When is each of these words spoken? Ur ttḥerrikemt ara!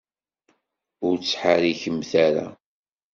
Ur 1.07 1.15
ttḥerrikemt 1.17 2.11
ara! 2.25 2.47